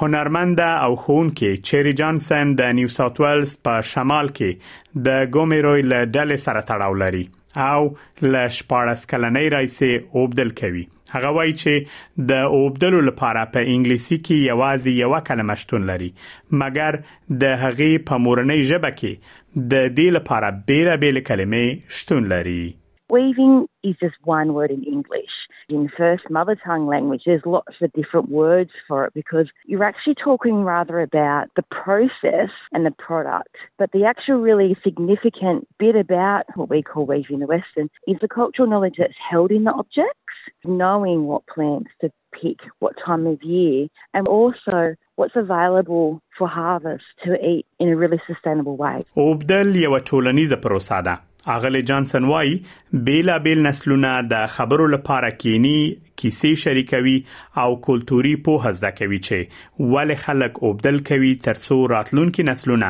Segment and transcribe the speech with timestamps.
[0.01, 5.87] هنرمند او خون کې چری جانسن د نیو ساوث ویلز په شمال کې د ګومروي
[5.87, 7.23] له ډلې سره تړاو لري
[7.65, 7.87] او
[8.33, 9.79] ل شپارس کلنې رئیس
[10.21, 15.55] اوبدل کوي هغه وایي چې د اوبدلو لپاره په انګلیسي کې یوازې یو یوا کلمه
[15.61, 16.09] شتون لري
[16.63, 16.99] مګر
[17.43, 22.61] د هغې په مورنۍ ژبه کې د دې لپاره بیلابېل کلمې شتون لري
[23.15, 23.53] Weaving
[23.91, 25.35] is just one word in English.
[25.69, 30.15] In first mother tongue language, there's lots of different words for it because you're actually
[30.15, 33.53] talking rather about the process and the product.
[33.77, 38.17] But the actual really significant bit about what we call weaving in the Western is
[38.19, 40.29] the cultural knowledge that's held in the objects,
[40.65, 47.03] knowing what plants to pick, what time of year, and also what's available for harvest
[47.25, 49.03] to eat in a really sustainable way.
[51.51, 52.57] اغلی جانسن وای
[53.05, 55.77] بیلا بیل نسلونه د خبرو لپاره کینی
[56.21, 57.13] کیسې شریکوي
[57.61, 62.89] او کلتوري په زده کوي چې ول خلک اوبدل کوي ترڅو راتلونکي نسلونه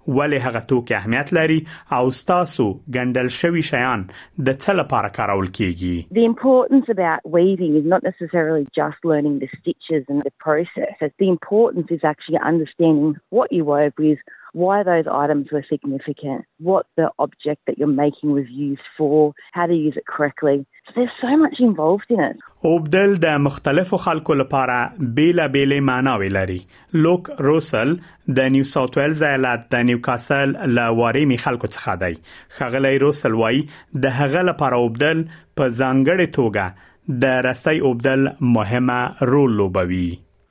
[0.09, 1.59] ولې هغه توکي اهمیت لري
[1.99, 7.89] او تاسو ګندل شوی شیان د څه لپاره کارول کیږي The importance about weaving is
[7.94, 10.97] not necessarily just learning the stitches and the process.
[11.25, 14.25] The importance is actually understanding what you wove with
[14.62, 19.17] why those items were significant, what the object that you're making was used for,
[19.56, 20.59] how to use it correctly.
[20.87, 22.37] So there's so much involved in it.
[22.65, 24.78] اوبدل د مختلفو خلکو لپاره
[25.19, 26.59] بیلا بیلې معناوې لري.
[27.06, 27.93] لوک روسل
[28.39, 32.15] د نیو ساوث ویلز ایالت د نیوکاسل له واريمي خلکو څخه دی.
[32.59, 33.61] خغلی روسل وای
[34.06, 38.27] د هغه لپاره اوبدل په ځانګړې توګه د رسۍ اوبدل
[38.61, 40.09] مهمه رول لوبوي.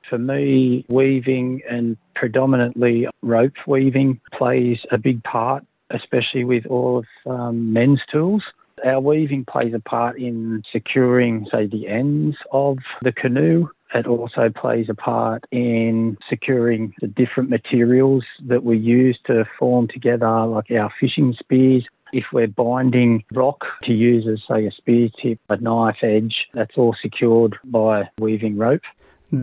[0.10, 7.32] For me, weaving and predominantly rope weaving plays a big part, especially with all of
[7.32, 8.44] um, men's tools.
[8.86, 13.68] Our weaving plays a part in securing, say, the ends of the canoe.
[13.96, 19.88] It also plays a part in securing the different materials that we use to form
[19.88, 21.86] together, like our fishing spears.
[22.14, 26.78] If we're binding rock to use as, say, a spear tip, a knife edge, that's
[26.78, 28.82] all secured by weaving rope.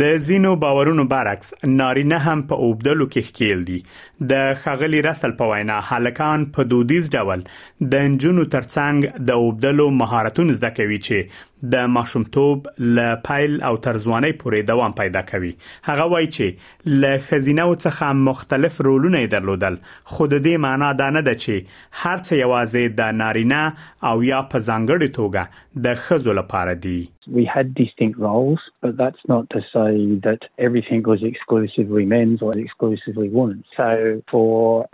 [0.01, 1.49] د زینو باورونو برعکس
[1.79, 3.79] نارینه هم په اوبدلو کې ښکیل دي
[4.31, 4.33] د
[4.63, 7.41] خغلی رسل په وینا حلکان په دودیز ډول
[7.91, 8.99] د انجونو ترڅنګ
[9.29, 11.19] د اوبدلو مهارتونه زده کوي چې
[11.71, 12.65] د ماشومتوب
[12.95, 15.51] ل پایل او ترځواني پورې دوام پیدا کوي
[15.89, 19.77] هغه وایي چې ل خزینه څخه مختلف رولونه درلودل
[20.15, 23.63] خود دې معنی دا نه ده چې هر څه یوازې د نارینه
[24.11, 27.01] او یا په ځانګړي توګه د خزو لپاره دي
[27.35, 29.91] We had distinct roles, but that's not to say
[30.25, 33.69] that everything was exclusively men's or exclusively women's.
[33.77, 33.85] So,
[34.33, 34.49] for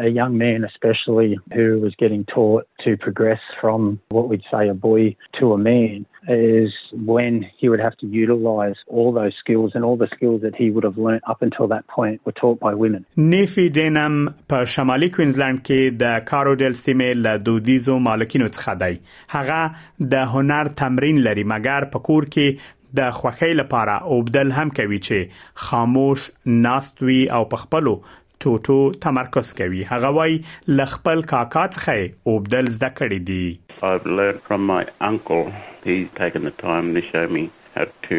[0.08, 4.76] a young man, especially who was getting taught to progress from what we'd say a
[4.88, 5.02] boy
[5.38, 9.96] to a man, is when he would have to utilize all those skills and all
[9.96, 13.06] the skills that he would have learnt up until that point were taught by women.
[13.16, 19.00] نیفی دینم په شمالي کوینزلند کې د کارودل سیمه له دودیزو مالکینو څخه دی.
[19.36, 24.98] هغه د هنر تمرین لري مګر په کور کې د خوخی لپاره اوبدل هم کوي
[25.08, 26.28] چې خاموش
[26.68, 27.96] ناستوي او په خپلو
[28.44, 30.34] ټوټو تمرکز کوي هغه وای
[30.80, 32.42] لخپل کاکا څخه
[32.76, 33.46] زده کړی دی
[33.88, 35.44] I've learned from my uncle
[35.88, 37.42] he's taken the time to show me
[37.74, 38.18] how to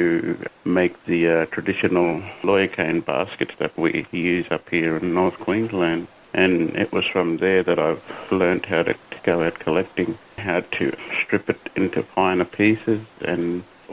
[0.77, 2.11] make the uh, traditional
[2.49, 3.91] lawyer cane baskets that we
[4.25, 6.07] use up here in North Queensland
[6.43, 10.09] and it was from there that I've learned how to, to go out collecting,
[10.49, 10.85] how to
[11.19, 13.01] strip it into finer pieces
[13.33, 13.45] and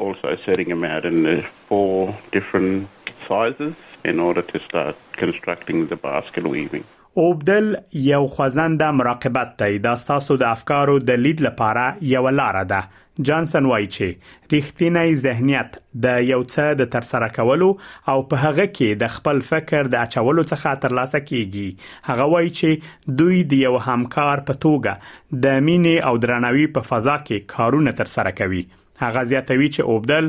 [0.06, 1.36] also setting them out in the
[1.72, 3.74] four different sizes
[4.12, 6.84] in order to start constructing the basket weaving.
[7.18, 12.82] اوبدل یو خوځنده مراقبت دی دا تاسو د افکارو د لید لپاره یو لار ده
[13.28, 17.68] جانسن وایي چې ریښتینی ذهنیت د یو څه د ترسره کولو
[18.14, 23.16] او په هغه کې د خپل فکر د اچولو څخه ترلاسه کیږي هغه وایي چې
[23.22, 28.34] دوی د یو همکار په توګه د مینې او درناوي په فضا کې کارونه ترسره
[28.42, 28.64] کوي
[29.04, 30.28] هغه چې اوبدل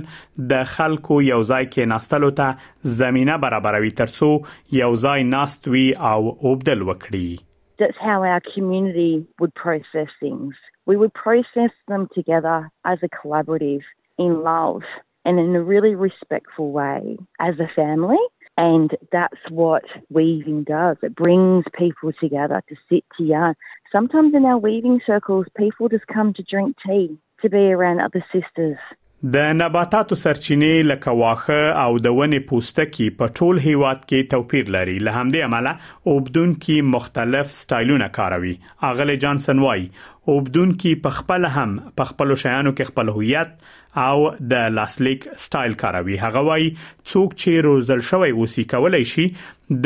[0.53, 2.47] د خلکو یو ځای کې ناستلو ته
[3.01, 3.91] زمينه برابروي
[4.81, 7.27] یو ځای ناستوي او اوبدل وکړي
[7.81, 9.09] That's how our community
[9.41, 10.53] would process things.
[10.91, 12.55] We would process them together
[12.91, 13.83] as a collaborative
[14.25, 14.87] in love
[15.25, 17.01] and in a really respectful way
[17.49, 18.23] as a family.
[18.69, 19.85] And that's what
[20.17, 20.97] weaving does.
[21.09, 23.55] It brings people together to sit to yarn.
[23.97, 27.07] Sometimes in our weaving circles, people just come to drink tea
[27.41, 28.77] to be around other sisters.
[29.33, 34.97] د نباتاتو سرچینې لکه واخه او د ونې پوستکي په ټول هیواد کې توپیر لري
[35.05, 38.51] له همدې امله اوبدون کې مختلف سټایلونه کاروي
[38.91, 39.87] اغله جانسن وای
[40.35, 43.57] اوبدون کې په خپل هم په خپل شیانو کې خپل هویت
[44.05, 49.27] او د لاسلیک سټایل کاروي هغه وای څوک چې روزل شوی وسی کولای شي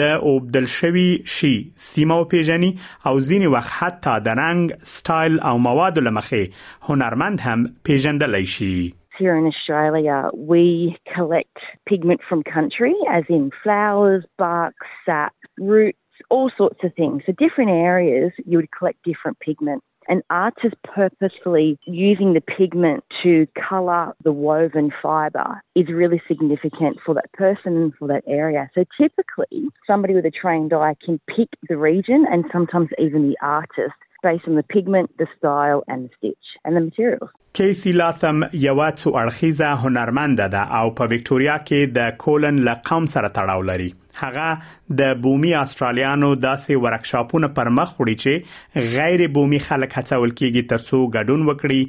[0.05, 1.07] د اوبدل شوی
[1.39, 1.53] شي
[1.89, 7.69] سیمه او پیژني او ځینې وخت حتی د رنګ سټایل او موادو لمخې هنرمند هم
[7.91, 8.73] پیژندلای شي
[9.21, 11.55] here in Australia, we collect
[11.87, 14.73] pigment from country, as in flowers, bark,
[15.05, 15.99] sap, roots,
[16.31, 17.21] all sorts of things.
[17.27, 19.83] So, different areas, you would collect different pigment.
[20.07, 27.13] And artists purposefully using the pigment to colour the woven fibre is really significant for
[27.13, 28.69] that person and for that area.
[28.73, 33.37] So typically, somebody with a trained eye can pick the region and sometimes even the
[33.45, 37.29] artist based on the pigment, the style and the stitch and the materials.
[37.53, 43.09] کیسی لاتم یو څو اړخیزه هنرمند ده او په وکټوريا کې د کولن له قوم
[43.13, 43.87] سره تړاو لري
[44.19, 50.63] هغه د بومي استرالیانو داسې ورکشاپونه پر مخ وړي چې غیر بومي خلک هڅول کیږي
[50.73, 51.83] ترڅو ګډون وکړي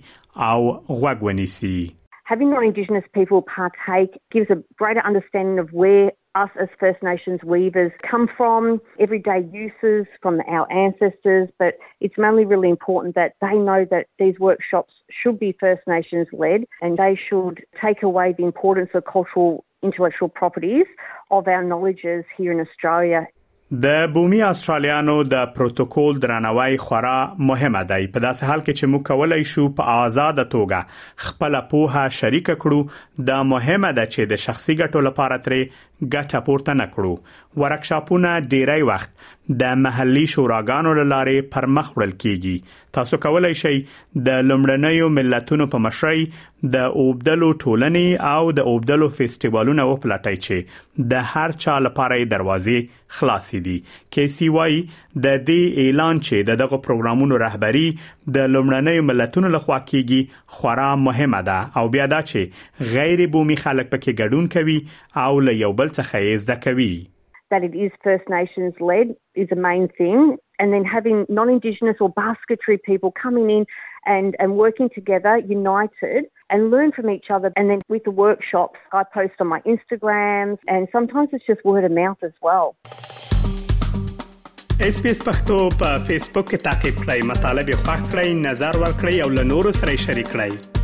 [0.48, 1.76] او غوږ ونیسي
[2.32, 7.92] Having non-Indigenous people partake gives a greater understanding of where us as First Nations weavers
[8.10, 13.84] come from, everyday uses from our ancestors, but it's mainly really important that they know
[13.94, 18.90] that these workshops should be First Nations led and they should take away the importance
[18.94, 20.86] of cultural intellectual properties
[21.30, 23.22] of our knowledges here in Australia.
[23.82, 29.02] د بومي استرالیانو د پروتوکول درناوی خورا مهمه دی په داسې حال کې چې موږ
[29.10, 34.76] کولای شو په آزاد توګه خپل پوهه شریک کړو دا مهمه ده چې د شخصي
[34.82, 37.12] ګټو لپاره ترې ګټه پورته نکړو
[37.62, 39.24] ورکشاپونه ډیری وخت
[39.62, 43.74] د محلي شوراګانو لارې پر مخ وړل کیږي تاسو کولای شئ
[44.28, 46.24] د لمړنیو ملتونو په مشرۍ
[46.76, 53.64] د اوبدلو ټولنې او د اوبدلو فېستیوالونه وپلټئ چې د هر چا لپاره دروازې خلاصې
[53.68, 54.76] دي کې سی وای
[55.26, 57.86] د دې اعلان چې دغه پروګرامونو رهبری
[58.38, 63.92] د لمړنیو ملتونو لخوا کیږي خورا مهمه ده او بیا دا چې غیر بومي خلک
[63.96, 66.92] پکې ګډون کوي او له یو بل څخه یې زده کوي
[67.54, 69.08] that it is First Nations led
[69.42, 70.20] is a main thing
[70.58, 73.66] and then having non-indigenous or basketry people coming in
[74.14, 78.78] and and working together united and learn from each other and then with the workshops
[79.04, 82.72] I post on my Instagrams and sometimes it's just word of mouth as well
[84.88, 89.24] اس پی اس پختو په فیسبوک کې تعقیب کړئ مطلب فاک کړئ نظر ور کړئ
[89.26, 90.80] او له نورو سره شریک کړئ